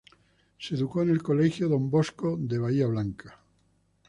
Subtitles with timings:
[0.57, 3.39] Se educó en el Colegio Don Bosco de Bahía Blanca.